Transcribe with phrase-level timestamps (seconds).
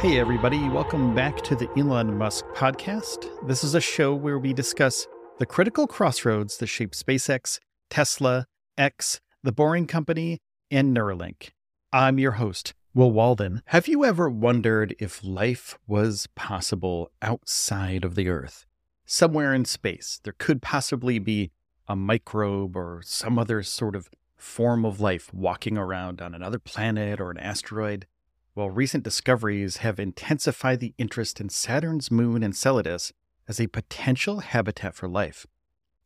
[0.00, 3.28] Hey, everybody, welcome back to the Elon Musk podcast.
[3.46, 5.06] This is a show where we discuss
[5.38, 7.58] the critical crossroads that shape SpaceX,
[7.90, 8.46] Tesla,
[8.78, 10.38] X, The Boring Company,
[10.70, 11.50] and Neuralink.
[11.92, 13.60] I'm your host, Will Walden.
[13.66, 18.64] Have you ever wondered if life was possible outside of the Earth?
[19.04, 21.50] Somewhere in space, there could possibly be
[21.86, 27.20] a microbe or some other sort of form of life walking around on another planet
[27.20, 28.06] or an asteroid.
[28.54, 33.12] Well, recent discoveries have intensified the interest in Saturn's moon Enceladus
[33.46, 35.46] as a potential habitat for life.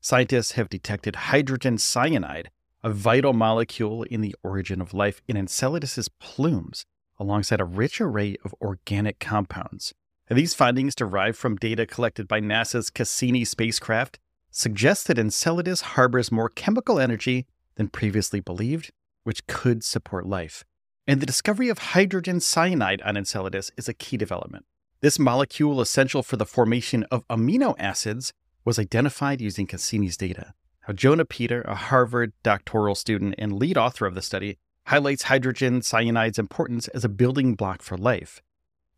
[0.00, 2.50] Scientists have detected hydrogen cyanide,
[2.82, 6.84] a vital molecule in the origin of life, in Enceladus's plumes,
[7.18, 9.94] alongside a rich array of organic compounds.
[10.28, 14.18] And these findings, derived from data collected by NASA's Cassini spacecraft,
[14.50, 18.92] suggest that Enceladus harbors more chemical energy than previously believed,
[19.22, 20.64] which could support life.
[21.06, 24.64] And the discovery of hydrogen cyanide on Enceladus is a key development.
[25.00, 28.32] This molecule, essential for the formation of amino acids,
[28.64, 30.54] was identified using Cassini's data.
[30.88, 34.56] Now, Jonah Peter, a Harvard doctoral student and lead author of the study,
[34.86, 38.40] highlights hydrogen cyanide's importance as a building block for life.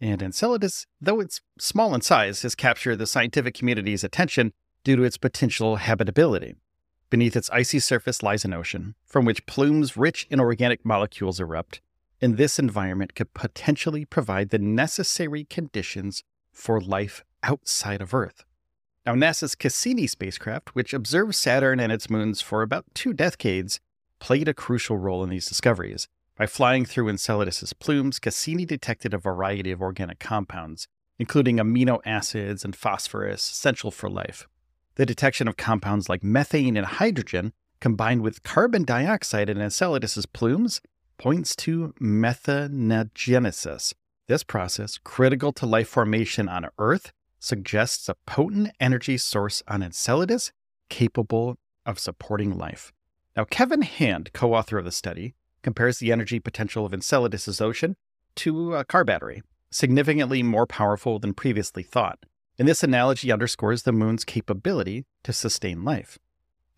[0.00, 4.52] And Enceladus, though it's small in size, has captured the scientific community's attention
[4.84, 6.54] due to its potential habitability.
[7.10, 11.80] Beneath its icy surface lies an ocean, from which plumes rich in organic molecules erupt,
[12.20, 16.22] and this environment could potentially provide the necessary conditions
[16.52, 18.44] for life outside of Earth.
[19.04, 23.78] Now, NASA's Cassini spacecraft, which observed Saturn and its moons for about two decades,
[24.18, 26.08] played a crucial role in these discoveries.
[26.36, 30.88] By flying through Enceladus's plumes, Cassini detected a variety of organic compounds,
[31.18, 34.48] including amino acids and phosphorus, essential for life.
[34.96, 40.80] The detection of compounds like methane and hydrogen, combined with carbon dioxide in Enceladus's plumes,
[41.18, 43.94] points to methanogenesis.
[44.28, 50.52] This process, critical to life formation on Earth, suggests a potent energy source on Enceladus
[50.88, 52.92] capable of supporting life.
[53.36, 57.96] Now, Kevin Hand, co author of the study, compares the energy potential of Enceladus's ocean
[58.36, 62.18] to a car battery, significantly more powerful than previously thought.
[62.58, 66.18] And this analogy underscores the moon's capability to sustain life.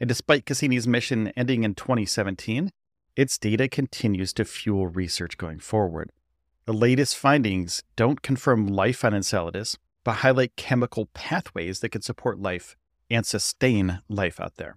[0.00, 2.70] And despite Cassini's mission ending in 2017,
[3.19, 6.12] its data continues to fuel research going forward.
[6.67, 12.39] The latest findings don't confirm life on Enceladus, but highlight chemical pathways that could support
[12.39, 12.77] life
[13.11, 14.77] and sustain life out there.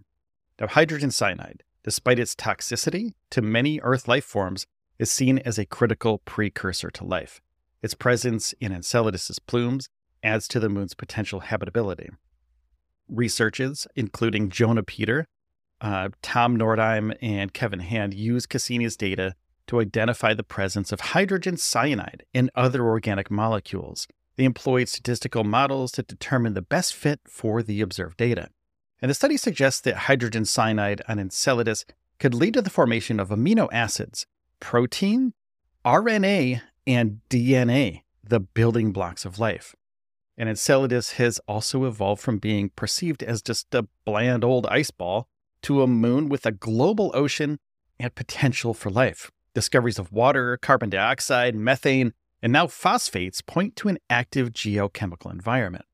[0.60, 4.66] Now, hydrogen cyanide, despite its toxicity to many Earth life forms,
[4.98, 7.42] is seen as a critical precursor to life.
[7.84, 9.88] Its presence in Enceladus's plumes
[10.24, 12.10] adds to the moon's potential habitability.
[13.08, 15.28] Researchers, including Jonah Peter,
[15.82, 19.36] uh, Tom Nordheim, and Kevin Hand, used Cassini's data
[19.68, 24.08] to identify the presence of hydrogen cyanide and other organic molecules.
[24.36, 28.50] They employed statistical models to determine the best fit for the observed data.
[29.02, 31.86] And the study suggests that hydrogen cyanide on Enceladus
[32.20, 34.28] could lead to the formation of amino acids,
[34.60, 35.34] protein,
[35.84, 39.76] RNA, and DNA, the building blocks of life.
[40.38, 45.28] And Enceladus has also evolved from being perceived as just a bland old ice ball
[45.64, 47.60] to a moon with a global ocean
[48.00, 49.32] and potential for life.
[49.54, 55.86] Discoveries of water, carbon dioxide, methane, and now phosphates point to an active geochemical environment.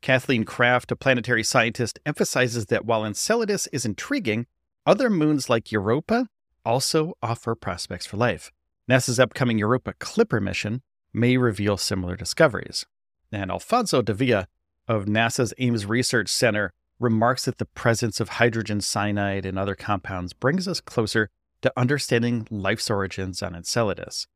[0.00, 4.46] Kathleen Craft, a planetary scientist, emphasizes that while Enceladus is intriguing,
[4.86, 6.28] other moons like Europa
[6.64, 8.50] also offer prospects for life.
[8.88, 10.82] NASA's upcoming Europa Clipper mission
[11.12, 12.86] may reveal similar discoveries.
[13.30, 14.48] And Alfonso Davila
[14.88, 20.32] of NASA's Ames Research Center remarks that the presence of hydrogen cyanide and other compounds
[20.32, 21.30] brings us closer
[21.62, 24.26] to understanding life's origins on Enceladus.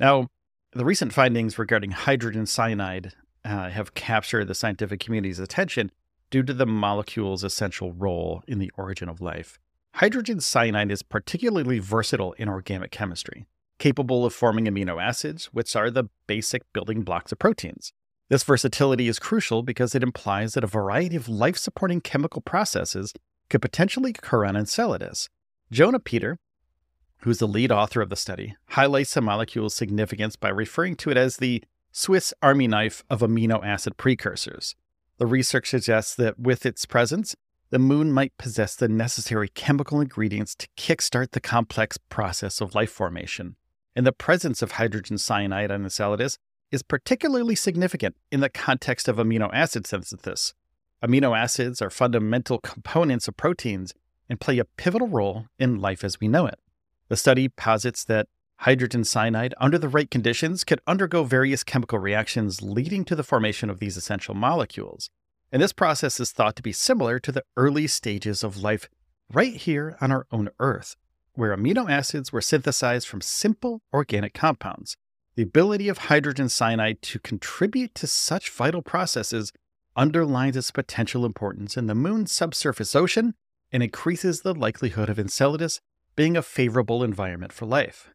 [0.00, 0.28] Now,
[0.72, 3.12] the recent findings regarding hydrogen cyanide
[3.44, 5.90] uh, have captured the scientific community's attention
[6.30, 9.58] due to the molecule's essential role in the origin of life.
[9.94, 13.46] Hydrogen cyanide is particularly versatile in organic chemistry,
[13.78, 17.92] capable of forming amino acids, which are the basic building blocks of proteins.
[18.30, 23.12] This versatility is crucial because it implies that a variety of life supporting chemical processes
[23.50, 25.28] could potentially occur on Enceladus.
[25.70, 26.38] Jonah Peter,
[27.18, 31.16] who's the lead author of the study, highlights the molecule's significance by referring to it
[31.16, 31.62] as the
[31.92, 34.74] Swiss Army knife of amino acid precursors.
[35.18, 37.36] The research suggests that with its presence,
[37.70, 42.90] the moon might possess the necessary chemical ingredients to kickstart the complex process of life
[42.90, 43.56] formation.
[43.94, 46.38] And the presence of hydrogen cyanide on Enceladus
[46.74, 50.54] is particularly significant in the context of amino acid synthesis.
[51.04, 53.94] Amino acids are fundamental components of proteins
[54.28, 56.58] and play a pivotal role in life as we know it.
[57.08, 58.26] The study posits that
[58.56, 63.70] hydrogen cyanide, under the right conditions, could undergo various chemical reactions leading to the formation
[63.70, 65.10] of these essential molecules.
[65.52, 68.88] And this process is thought to be similar to the early stages of life
[69.32, 70.96] right here on our own Earth,
[71.34, 74.96] where amino acids were synthesized from simple organic compounds.
[75.36, 79.52] The ability of hydrogen cyanide to contribute to such vital processes
[79.96, 83.34] underlines its potential importance in the moon's subsurface ocean
[83.72, 85.80] and increases the likelihood of Enceladus
[86.14, 88.10] being a favorable environment for life.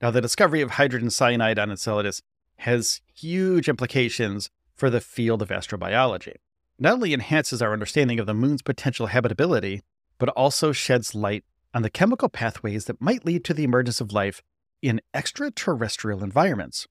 [0.00, 2.22] Now, the discovery of hydrogen cyanide on Enceladus
[2.58, 6.28] has huge implications for the field of astrobiology.
[6.28, 6.40] It
[6.78, 9.82] not only enhances our understanding of the moon's potential habitability,
[10.18, 11.44] but also sheds light
[11.74, 14.40] on the chemical pathways that might lead to the emergence of life
[14.82, 16.86] in extraterrestrial environments.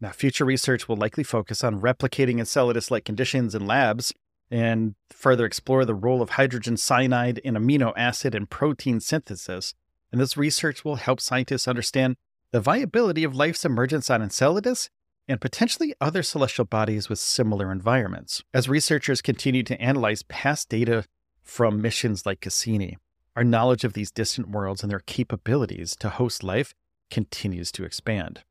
[0.00, 4.14] Now, future research will likely focus on replicating Enceladus like conditions in labs
[4.50, 9.74] and further explore the role of hydrogen cyanide in amino acid and protein synthesis.
[10.10, 12.16] And this research will help scientists understand
[12.50, 14.90] the viability of life's emergence on Enceladus
[15.28, 18.42] and potentially other celestial bodies with similar environments.
[18.52, 21.04] As researchers continue to analyze past data
[21.44, 22.96] from missions like Cassini,
[23.36, 26.74] our knowledge of these distant worlds and their capabilities to host life
[27.10, 28.42] continues to expand.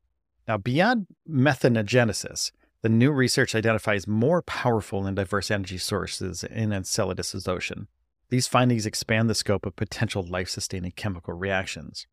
[0.46, 2.50] Now, beyond methanogenesis,
[2.82, 7.88] the new research identifies more powerful and diverse energy sources in Enceladus's ocean.
[8.30, 12.06] These findings expand the scope of potential life sustaining chemical reactions.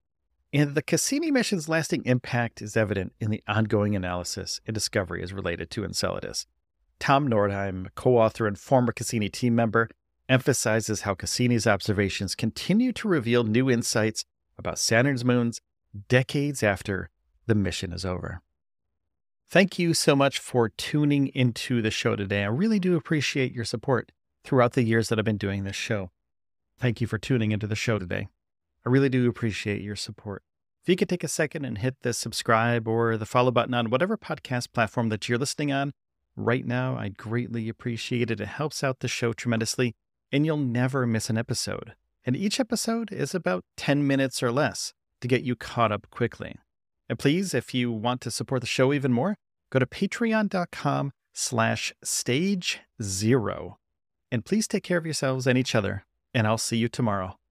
[0.51, 5.33] And the Cassini mission's lasting impact is evident in the ongoing analysis and discovery as
[5.33, 6.47] related to Enceladus.
[6.99, 9.89] Tom Nordheim, co author and former Cassini team member,
[10.27, 14.25] emphasizes how Cassini's observations continue to reveal new insights
[14.57, 15.61] about Saturn's moons
[16.07, 17.09] decades after
[17.45, 18.41] the mission is over.
[19.49, 22.43] Thank you so much for tuning into the show today.
[22.43, 24.11] I really do appreciate your support
[24.43, 26.11] throughout the years that I've been doing this show.
[26.77, 28.27] Thank you for tuning into the show today.
[28.85, 30.43] I really do appreciate your support.
[30.83, 33.89] If you could take a second and hit the subscribe or the follow button on
[33.89, 35.93] whatever podcast platform that you're listening on
[36.35, 38.39] right now, I'd greatly appreciate it.
[38.39, 39.95] It helps out the show tremendously,
[40.31, 41.93] and you'll never miss an episode.
[42.25, 46.55] And each episode is about 10 minutes or less to get you caught up quickly.
[47.09, 49.37] And please, if you want to support the show even more,
[49.71, 53.77] go to patreon.com slash stage zero.
[54.31, 57.37] And please take care of yourselves and each other, and I'll see you tomorrow.